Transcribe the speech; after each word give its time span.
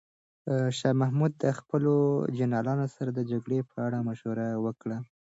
شاه 0.77 0.93
محمود 1.01 1.31
د 1.43 1.45
خپلو 1.59 1.93
جنرالانو 2.37 2.85
سره 2.95 3.09
د 3.13 3.19
جګړې 3.31 3.59
په 3.69 3.75
اړه 3.87 3.97
مشوره 4.07 4.47
وکړه. 4.65 4.97